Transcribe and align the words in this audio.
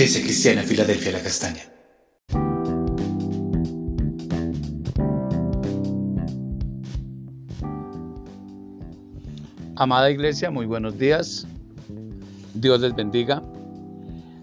Iglesia 0.00 0.22
Cristiana 0.22 0.62
Filadelfia 0.62 1.12
La 1.12 1.20
Castaña. 1.20 1.60
Amada 9.76 10.10
Iglesia, 10.10 10.50
muy 10.50 10.64
buenos 10.64 10.96
días. 10.96 11.46
Dios 12.54 12.80
les 12.80 12.94
bendiga. 12.94 13.42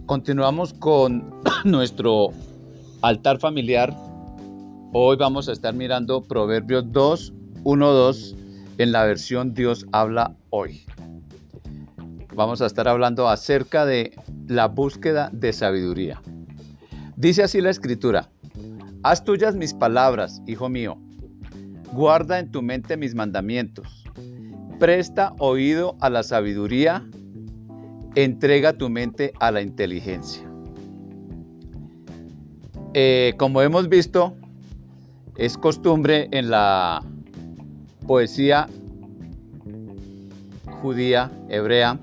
Continuamos 0.05 0.73
con 0.73 1.33
nuestro 1.63 2.27
altar 3.01 3.39
familiar. 3.39 3.91
Hoy 4.93 5.17
vamos 5.17 5.49
a 5.49 5.53
estar 5.53 5.73
mirando 5.73 6.21
Proverbios 6.21 6.85
2, 6.91 7.33
1, 7.63 7.91
2 7.93 8.35
en 8.77 8.91
la 8.91 9.05
versión 9.05 9.55
Dios 9.55 9.87
habla 9.91 10.35
hoy. 10.51 10.85
Vamos 12.37 12.61
a 12.61 12.67
estar 12.67 12.87
hablando 12.87 13.27
acerca 13.29 13.83
de 13.87 14.13
la 14.45 14.67
búsqueda 14.67 15.31
de 15.33 15.51
sabiduría. 15.53 16.21
Dice 17.15 17.41
así 17.41 17.61
la 17.61 17.71
escritura, 17.71 18.29
haz 19.01 19.23
tuyas 19.23 19.55
mis 19.55 19.73
palabras, 19.73 20.43
hijo 20.45 20.69
mío, 20.69 20.99
guarda 21.93 22.37
en 22.37 22.51
tu 22.51 22.61
mente 22.61 22.95
mis 22.95 23.15
mandamientos, 23.15 24.05
presta 24.77 25.33
oído 25.39 25.97
a 25.99 26.11
la 26.11 26.21
sabiduría, 26.21 27.03
entrega 28.13 28.73
tu 28.73 28.87
mente 28.87 29.33
a 29.39 29.49
la 29.49 29.61
inteligencia. 29.61 30.47
Eh, 32.93 33.33
como 33.39 33.63
hemos 33.63 33.89
visto, 33.89 34.35
es 35.37 35.57
costumbre 35.57 36.27
en 36.31 36.51
la 36.51 37.01
poesía 38.05 38.67
judía, 40.83 41.31
hebrea, 41.49 41.99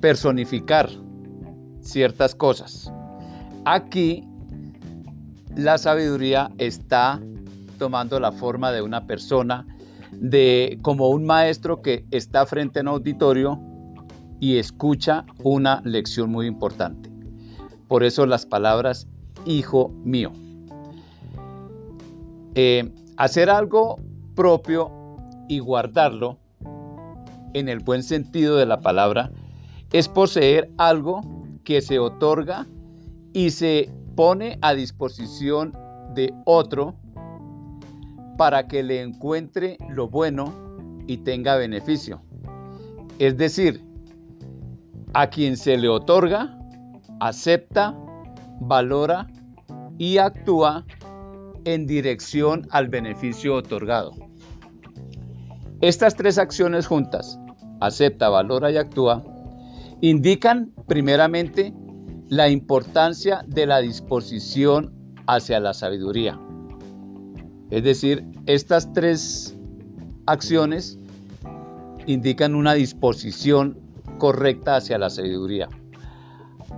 personificar 0.00 0.88
ciertas 1.80 2.34
cosas. 2.34 2.92
Aquí 3.64 4.26
la 5.56 5.78
sabiduría 5.78 6.50
está 6.58 7.20
tomando 7.78 8.20
la 8.20 8.32
forma 8.32 8.72
de 8.72 8.82
una 8.82 9.06
persona, 9.06 9.66
de 10.12 10.78
como 10.82 11.08
un 11.08 11.24
maestro 11.24 11.82
que 11.82 12.04
está 12.10 12.46
frente 12.46 12.78
a 12.80 12.82
un 12.82 12.88
auditorio 12.88 13.60
y 14.38 14.58
escucha 14.58 15.24
una 15.42 15.82
lección 15.84 16.30
muy 16.30 16.46
importante. 16.46 17.10
Por 17.88 18.04
eso 18.04 18.26
las 18.26 18.46
palabras 18.46 19.06
hijo 19.44 19.90
mío. 20.04 20.32
Eh, 22.54 22.92
hacer 23.16 23.50
algo 23.50 23.98
propio 24.34 24.90
y 25.48 25.58
guardarlo 25.58 26.38
en 27.54 27.68
el 27.68 27.80
buen 27.80 28.02
sentido 28.02 28.56
de 28.56 28.66
la 28.66 28.80
palabra 28.80 29.30
es 29.92 30.08
poseer 30.08 30.70
algo 30.78 31.20
que 31.64 31.80
se 31.80 31.98
otorga 31.98 32.66
y 33.32 33.50
se 33.50 33.90
pone 34.16 34.58
a 34.62 34.74
disposición 34.74 35.72
de 36.14 36.32
otro 36.44 36.94
para 38.36 38.66
que 38.66 38.82
le 38.82 39.02
encuentre 39.02 39.76
lo 39.88 40.08
bueno 40.08 40.52
y 41.06 41.18
tenga 41.18 41.56
beneficio. 41.56 42.22
Es 43.18 43.36
decir, 43.36 43.84
a 45.12 45.28
quien 45.28 45.56
se 45.56 45.76
le 45.76 45.88
otorga, 45.88 46.56
acepta, 47.20 47.94
valora 48.60 49.26
y 49.98 50.18
actúa 50.18 50.86
en 51.64 51.86
dirección 51.86 52.66
al 52.70 52.88
beneficio 52.88 53.56
otorgado. 53.56 54.12
Estas 55.80 56.14
tres 56.14 56.38
acciones 56.38 56.86
juntas, 56.86 57.38
acepta, 57.80 58.28
valora 58.28 58.70
y 58.70 58.76
actúa, 58.76 59.22
indican 60.00 60.72
primeramente 60.86 61.74
la 62.28 62.48
importancia 62.48 63.44
de 63.46 63.66
la 63.66 63.80
disposición 63.80 64.94
hacia 65.26 65.60
la 65.60 65.74
sabiduría. 65.74 66.40
Es 67.70 67.84
decir, 67.84 68.24
estas 68.46 68.92
tres 68.92 69.56
acciones 70.26 70.98
indican 72.06 72.54
una 72.54 72.74
disposición 72.74 73.78
correcta 74.18 74.76
hacia 74.76 74.98
la 74.98 75.10
sabiduría. 75.10 75.68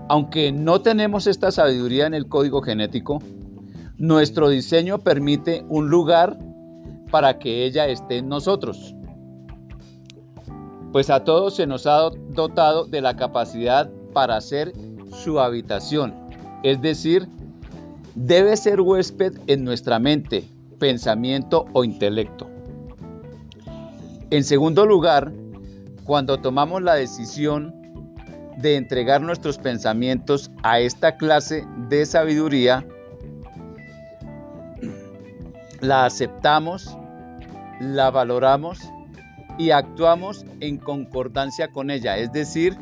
Aunque 0.08 0.52
no 0.52 0.80
tenemos 0.80 1.26
esta 1.26 1.50
sabiduría 1.50 2.06
en 2.06 2.14
el 2.14 2.28
código 2.28 2.60
genético, 2.60 3.22
nuestro 3.98 4.48
diseño 4.48 4.98
permite 4.98 5.64
un 5.68 5.88
lugar 5.88 6.38
para 7.10 7.38
que 7.38 7.64
ella 7.64 7.86
esté 7.86 8.18
en 8.18 8.28
nosotros 8.28 8.94
pues 10.92 11.08
a 11.08 11.24
todos 11.24 11.56
se 11.56 11.66
nos 11.66 11.86
ha 11.86 12.10
dotado 12.10 12.84
de 12.84 13.00
la 13.00 13.16
capacidad 13.16 13.90
para 14.12 14.36
hacer 14.36 14.72
su 15.10 15.40
habitación, 15.40 16.14
es 16.62 16.80
decir, 16.82 17.26
debe 18.14 18.56
ser 18.56 18.80
huésped 18.80 19.32
en 19.46 19.64
nuestra 19.64 19.98
mente, 19.98 20.44
pensamiento 20.78 21.64
o 21.72 21.82
intelecto. 21.84 22.46
En 24.30 24.44
segundo 24.44 24.86
lugar, 24.86 25.32
cuando 26.04 26.38
tomamos 26.38 26.82
la 26.82 26.94
decisión 26.94 27.74
de 28.58 28.76
entregar 28.76 29.22
nuestros 29.22 29.58
pensamientos 29.58 30.50
a 30.62 30.80
esta 30.80 31.16
clase 31.16 31.66
de 31.88 32.04
sabiduría, 32.04 32.86
la 35.80 36.04
aceptamos, 36.04 36.96
la 37.80 38.10
valoramos 38.10 38.78
y 39.58 39.70
actuamos 39.70 40.44
en 40.60 40.78
concordancia 40.78 41.68
con 41.68 41.90
ella, 41.90 42.16
es 42.16 42.32
decir, 42.32 42.76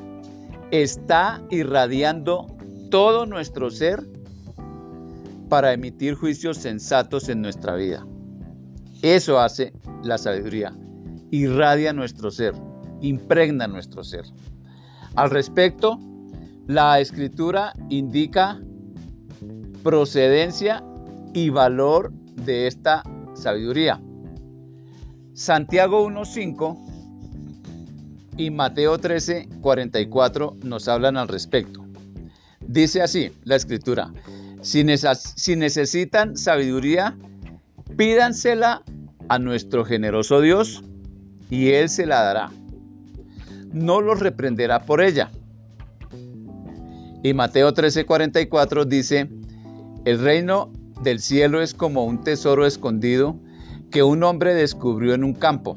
está 0.70 1.42
irradiando 1.50 2.46
todo 2.90 3.26
nuestro 3.26 3.70
ser 3.70 4.06
para 5.48 5.72
emitir 5.72 6.14
juicios 6.14 6.58
sensatos 6.58 7.28
en 7.28 7.42
nuestra 7.42 7.74
vida. 7.74 8.06
Eso 9.02 9.40
hace 9.40 9.72
la 10.04 10.18
sabiduría, 10.18 10.76
irradia 11.30 11.92
nuestro 11.92 12.30
ser, 12.30 12.54
impregna 13.00 13.66
nuestro 13.66 14.04
ser. 14.04 14.24
Al 15.16 15.30
respecto, 15.30 15.98
la 16.66 17.00
escritura 17.00 17.74
indica 17.88 18.60
procedencia 19.82 20.84
y 21.32 21.50
valor 21.50 22.12
de 22.12 22.66
esta 22.66 23.02
sabiduría. 23.34 24.00
Santiago 25.34 26.06
1.5 26.08 26.76
y 28.36 28.50
Mateo 28.50 28.98
13.44 28.98 30.62
nos 30.62 30.88
hablan 30.88 31.16
al 31.16 31.28
respecto. 31.28 31.84
Dice 32.66 33.02
así 33.02 33.32
la 33.44 33.56
escritura, 33.56 34.12
si, 34.62 34.84
si 35.36 35.56
necesitan 35.56 36.36
sabiduría, 36.36 37.16
pídansela 37.96 38.82
a 39.28 39.38
nuestro 39.38 39.84
generoso 39.84 40.40
Dios 40.40 40.82
y 41.50 41.70
Él 41.70 41.88
se 41.88 42.06
la 42.06 42.22
dará. 42.22 42.50
No 43.72 44.00
los 44.00 44.20
reprenderá 44.20 44.84
por 44.84 45.00
ella. 45.00 45.30
Y 47.22 47.34
Mateo 47.34 47.72
13:44 47.72 48.86
dice, 48.86 49.28
el 50.04 50.18
reino 50.18 50.72
del 51.02 51.20
cielo 51.20 51.60
es 51.62 51.74
como 51.74 52.04
un 52.04 52.22
tesoro 52.22 52.66
escondido 52.66 53.36
que 53.90 54.02
un 54.02 54.22
hombre 54.22 54.54
descubrió 54.54 55.14
en 55.14 55.24
un 55.24 55.34
campo. 55.34 55.76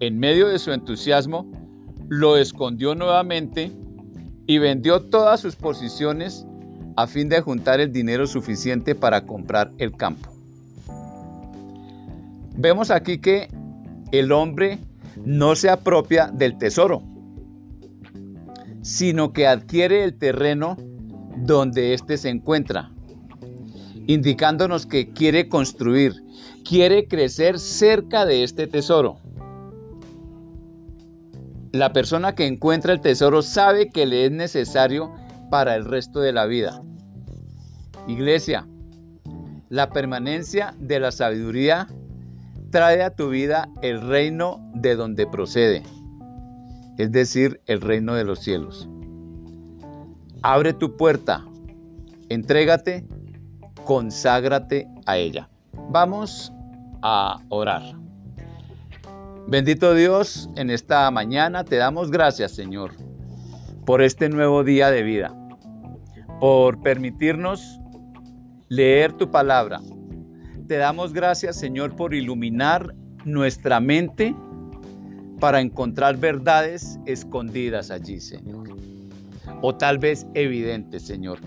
En 0.00 0.18
medio 0.18 0.48
de 0.48 0.58
su 0.58 0.72
entusiasmo, 0.72 1.50
lo 2.08 2.36
escondió 2.36 2.94
nuevamente 2.94 3.70
y 4.46 4.58
vendió 4.58 5.02
todas 5.02 5.40
sus 5.40 5.56
posiciones 5.56 6.46
a 6.96 7.06
fin 7.06 7.28
de 7.28 7.40
juntar 7.40 7.80
el 7.80 7.92
dinero 7.92 8.26
suficiente 8.26 8.94
para 8.94 9.24
comprar 9.24 9.70
el 9.78 9.92
campo. 9.92 10.30
Vemos 12.56 12.90
aquí 12.90 13.18
que 13.18 13.48
el 14.10 14.32
hombre 14.32 14.78
no 15.24 15.54
se 15.54 15.70
apropia 15.70 16.28
del 16.28 16.58
tesoro, 16.58 17.02
sino 18.82 19.32
que 19.32 19.46
adquiere 19.46 20.04
el 20.04 20.14
terreno 20.18 20.76
donde 21.36 21.94
éste 21.94 22.18
se 22.18 22.28
encuentra 22.28 22.90
indicándonos 24.12 24.86
que 24.86 25.12
quiere 25.12 25.48
construir, 25.48 26.14
quiere 26.64 27.06
crecer 27.06 27.58
cerca 27.58 28.26
de 28.26 28.42
este 28.42 28.66
tesoro. 28.66 29.18
La 31.72 31.92
persona 31.92 32.34
que 32.34 32.46
encuentra 32.46 32.92
el 32.92 33.00
tesoro 33.00 33.42
sabe 33.42 33.90
que 33.90 34.06
le 34.06 34.26
es 34.26 34.32
necesario 34.32 35.12
para 35.50 35.76
el 35.76 35.84
resto 35.84 36.20
de 36.20 36.32
la 36.32 36.46
vida. 36.46 36.82
Iglesia, 38.08 38.66
la 39.68 39.90
permanencia 39.90 40.74
de 40.78 41.00
la 41.00 41.12
sabiduría 41.12 41.86
trae 42.70 43.02
a 43.02 43.14
tu 43.14 43.28
vida 43.28 43.68
el 43.82 44.00
reino 44.00 44.60
de 44.74 44.96
donde 44.96 45.26
procede, 45.26 45.82
es 46.98 47.12
decir, 47.12 47.60
el 47.66 47.80
reino 47.80 48.14
de 48.14 48.24
los 48.24 48.40
cielos. 48.40 48.88
Abre 50.42 50.72
tu 50.72 50.96
puerta, 50.96 51.44
entrégate 52.28 53.06
conságrate 53.90 54.86
a 55.04 55.18
ella. 55.18 55.49
Vamos 55.72 56.52
a 57.02 57.38
orar. 57.48 57.82
Bendito 59.48 59.94
Dios, 59.94 60.48
en 60.56 60.70
esta 60.70 61.10
mañana 61.10 61.64
te 61.64 61.76
damos 61.76 62.10
gracias, 62.10 62.52
Señor, 62.52 62.92
por 63.84 64.02
este 64.02 64.28
nuevo 64.28 64.62
día 64.64 64.90
de 64.90 65.02
vida. 65.02 65.34
por 66.40 66.80
permitirnos 66.80 67.78
leer 68.68 69.12
tu 69.12 69.30
palabra. 69.30 69.80
Te 70.66 70.76
damos 70.76 71.12
gracias, 71.12 71.56
Señor, 71.56 71.94
por 71.96 72.14
iluminar 72.14 72.94
nuestra 73.24 73.78
mente 73.78 74.34
para 75.38 75.60
encontrar 75.60 76.16
verdades 76.16 76.98
escondidas 77.04 77.90
allí, 77.90 78.20
Señor. 78.20 78.68
O 79.60 79.74
tal 79.74 79.98
vez 79.98 80.26
evidentes, 80.34 81.02
Señor. 81.02 81.40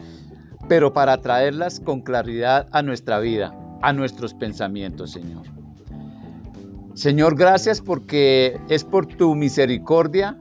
Pero 0.68 0.94
para 0.94 1.18
traerlas 1.18 1.80
con 1.80 2.02
claridad 2.02 2.68
a 2.72 2.84
nuestra 2.84 3.20
vida, 3.20 3.56
a 3.84 3.92
nuestros 3.92 4.34
pensamientos, 4.34 5.12
Señor. 5.12 5.44
Señor, 6.94 7.36
gracias 7.36 7.82
porque 7.82 8.58
es 8.70 8.86
por 8.86 9.06
tu 9.06 9.36
misericordia 9.36 10.38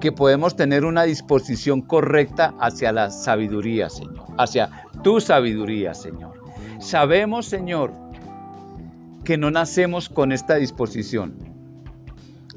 que 0.00 0.12
podemos 0.12 0.56
tener 0.56 0.86
una 0.86 1.02
disposición 1.02 1.82
correcta 1.82 2.54
hacia 2.58 2.90
la 2.90 3.10
sabiduría, 3.10 3.90
Señor, 3.90 4.24
hacia 4.38 4.70
tu 5.02 5.20
sabiduría, 5.20 5.92
Señor. 5.92 6.32
Sabemos, 6.80 7.46
Señor, 7.46 7.92
que 9.24 9.36
no 9.36 9.50
nacemos 9.50 10.08
con 10.08 10.32
esta 10.32 10.56
disposición, 10.56 11.34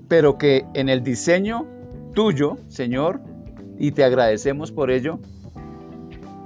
pero 0.08 0.38
que 0.38 0.66
en 0.74 0.88
el 0.88 1.04
diseño 1.04 1.68
tuyo, 2.14 2.58
Señor, 2.70 3.20
y 3.78 3.92
te 3.92 4.06
agradecemos 4.06 4.72
por 4.72 4.90
ello, 4.90 5.20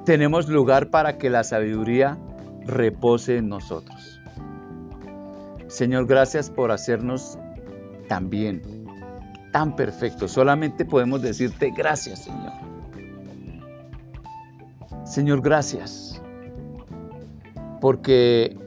tenemos 0.04 0.50
lugar 0.50 0.90
para 0.90 1.20
que 1.20 1.30
la 1.30 1.44
sabiduría 1.44 2.18
repose 2.66 3.38
en 3.38 3.50
nosotros. 3.50 4.20
Señor, 5.68 6.08
gracias 6.08 6.50
por 6.50 6.72
hacernos 6.72 7.38
tan 8.08 8.30
bien, 8.30 8.62
tan 9.52 9.76
perfecto. 9.76 10.28
Solamente 10.28 10.86
podemos 10.86 11.22
decirte 11.22 11.72
gracias, 11.76 12.24
Señor. 12.24 12.54
Señor, 15.06 15.42
gracias. 15.42 16.22
Porque 17.82 18.58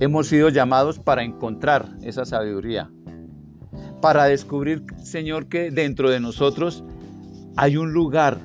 hemos 0.00 0.28
sido 0.28 0.48
llamados 0.48 0.98
para 0.98 1.22
encontrar 1.22 1.88
esa 2.02 2.24
sabiduría. 2.24 2.90
Para 4.00 4.24
descubrir, 4.24 4.84
Señor, 5.02 5.48
que 5.48 5.70
dentro 5.70 6.10
de 6.10 6.20
nosotros 6.20 6.84
hay 7.56 7.76
un 7.76 7.92
lugar 7.92 8.38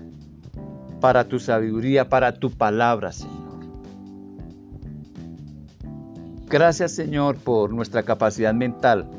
para 1.00 1.28
tu 1.28 1.40
sabiduría, 1.40 2.10
para 2.10 2.34
tu 2.34 2.50
palabra, 2.50 3.12
Señor. 3.12 3.43
Gracias, 6.54 6.92
Señor, 6.92 7.38
por 7.38 7.74
nuestra 7.74 8.04
capacidad 8.04 8.54
mental 8.54 9.10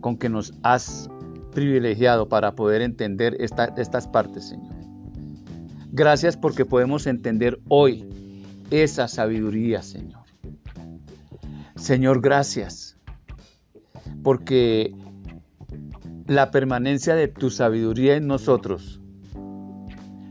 con 0.00 0.16
que 0.16 0.28
nos 0.28 0.54
has 0.62 1.10
privilegiado 1.52 2.28
para 2.28 2.54
poder 2.54 2.82
entender 2.82 3.36
estas 3.40 4.06
partes, 4.06 4.50
Señor. 4.50 4.72
Gracias 5.90 6.36
porque 6.36 6.64
podemos 6.64 7.08
entender 7.08 7.58
hoy 7.66 8.44
esa 8.70 9.08
sabiduría, 9.08 9.82
Señor. 9.82 10.20
Señor, 11.74 12.20
gracias 12.20 12.96
porque 14.22 14.94
la 16.28 16.52
permanencia 16.52 17.16
de 17.16 17.26
tu 17.26 17.50
sabiduría 17.50 18.14
en 18.14 18.28
nosotros 18.28 19.00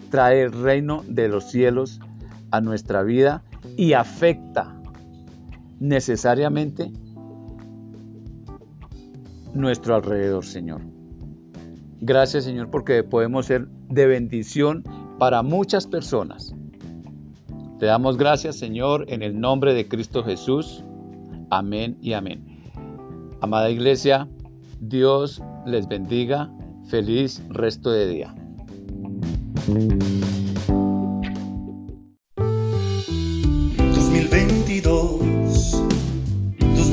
trae 0.10 0.44
el 0.44 0.54
reino 0.54 1.04
de 1.10 1.28
los 1.28 1.52
cielos 1.52 2.00
a 2.52 2.62
nuestra 2.62 3.04
vida 3.04 3.44
y 3.76 3.92
afecta 3.92 4.79
necesariamente 5.80 6.92
nuestro 9.54 9.96
alrededor, 9.96 10.46
Señor. 10.46 10.82
Gracias, 12.02 12.46
Señor, 12.46 12.70
porque 12.70 13.04
podemos 13.04 13.48
ser 13.48 13.68
de 13.90 14.06
bendición 14.08 14.84
para 15.18 15.44
muchas 15.44 15.86
personas. 15.88 16.54
Te 17.80 17.86
damos 17.86 18.18
gracias, 18.18 18.58
Señor, 18.58 19.06
en 19.08 19.24
el 19.24 19.40
nombre 19.40 19.74
de 19.74 19.88
Cristo 19.88 20.24
Jesús. 20.24 20.84
Amén 21.50 21.98
y 22.02 22.14
amén. 22.14 22.46
Amada 23.42 23.70
iglesia, 23.70 24.28
Dios 24.80 25.42
les 25.66 25.88
bendiga. 25.88 26.50
Feliz 26.88 27.42
resto 27.50 27.92
de 27.92 28.08
día. 28.08 28.36